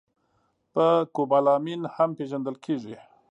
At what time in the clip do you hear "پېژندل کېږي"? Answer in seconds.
2.17-2.95